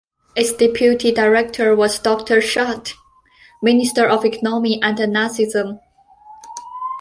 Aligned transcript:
Its 0.35 0.51
deputy 0.53 1.11
director 1.11 1.75
was 1.75 1.99
Doctor 1.99 2.37
Schacht, 2.41 2.93
Minister 3.61 4.09
of 4.09 4.25
Economy 4.25 4.81
under 4.81 5.05
Nazism. 5.05 5.79